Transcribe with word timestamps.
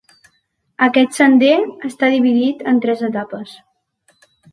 Aquest 0.85 1.17
sender 1.19 1.51
està 1.89 2.09
dividit 2.13 2.63
en 2.71 2.79
tres 2.87 3.05
etapes. 3.09 3.53